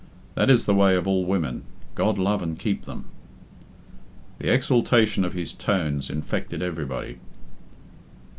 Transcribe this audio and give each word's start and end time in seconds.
That 0.33 0.49
is 0.49 0.65
the 0.65 0.73
way 0.73 0.95
of 0.95 1.07
all 1.07 1.25
women 1.25 1.61
God 1.93 2.17
love 2.17 2.41
and 2.41 2.57
keep 2.57 2.85
them!" 2.85 3.05
The 4.39 4.51
exaltation 4.51 5.23
of 5.23 5.33
his 5.33 5.53
tones 5.53 6.09
infected 6.09 6.63
everybody. 6.63 7.19